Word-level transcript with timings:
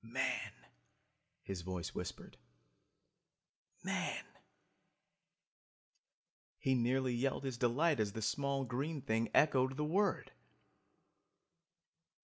"Man!" 0.03 0.53
his 1.43 1.61
voice 1.61 1.93
whispered, 1.93 2.35
"Man!" 3.83 4.25
He 6.57 6.73
nearly 6.73 7.13
yelled 7.13 7.43
his 7.43 7.59
delight 7.59 7.99
as 7.99 8.13
the 8.13 8.21
small 8.23 8.65
green 8.65 9.03
thing 9.03 9.29
echoed 9.35 9.77
the 9.77 9.85
word! 9.85 10.31